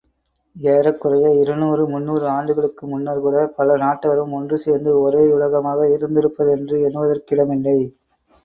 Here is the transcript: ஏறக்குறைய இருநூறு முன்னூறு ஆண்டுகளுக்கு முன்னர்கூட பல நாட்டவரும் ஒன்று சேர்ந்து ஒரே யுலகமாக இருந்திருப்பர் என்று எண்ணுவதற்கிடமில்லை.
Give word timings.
ஏறக்குறைய 0.55 1.27
இருநூறு 1.41 1.83
முன்னூறு 1.87 2.25
ஆண்டுகளுக்கு 2.27 2.85
முன்னர்கூட 2.87 3.43
பல 3.57 3.75
நாட்டவரும் 3.75 4.33
ஒன்று 4.39 4.57
சேர்ந்து 4.57 4.93
ஒரே 5.01 5.23
யுலகமாக 5.29 5.89
இருந்திருப்பர் 5.95 6.51
என்று 6.57 6.77
எண்ணுவதற்கிடமில்லை. 6.87 7.79